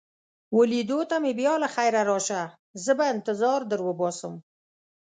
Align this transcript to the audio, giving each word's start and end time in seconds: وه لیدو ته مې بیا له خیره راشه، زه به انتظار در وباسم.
وه 0.55 0.63
لیدو 0.71 0.99
ته 1.09 1.15
مې 1.23 1.31
بیا 1.39 1.53
له 1.63 1.67
خیره 1.75 2.01
راشه، 2.09 2.43
زه 2.83 2.91
به 2.97 3.05
انتظار 3.13 3.59
در 3.71 3.79
وباسم. 3.87 4.33